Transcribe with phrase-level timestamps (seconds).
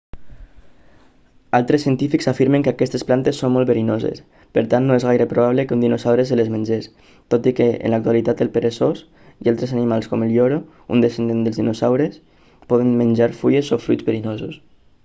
[1.57, 4.23] altres científics afirmen que aquestes plantes són molt verinoses
[4.59, 6.89] per tant no és gaire probable que un dinosaure se les mengés
[7.35, 9.05] tot i que en l'actualitat el peresós
[9.45, 10.59] i altres animals com el lloro
[10.97, 12.19] un descendent dels dinosaures
[12.75, 14.61] poden menjar fulles o fruits verinosos